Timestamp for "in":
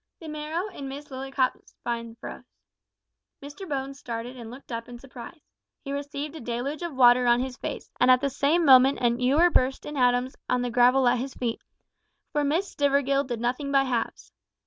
0.69-0.87, 4.89-4.97, 9.85-9.95